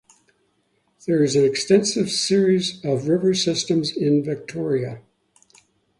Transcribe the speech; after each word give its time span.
There 1.05 1.21
is 1.23 1.35
an 1.35 1.45
extensive 1.45 2.09
series 2.09 2.83
of 2.83 3.07
river 3.07 3.35
systems 3.35 3.95
in 3.95 4.23
Victoria. 4.23 5.03